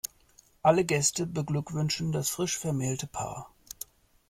[0.63, 3.51] Alle Gäste beglückwünschen das frisch vermählte Paar.